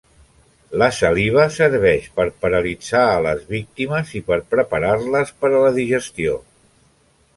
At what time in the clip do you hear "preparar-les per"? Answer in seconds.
4.55-5.53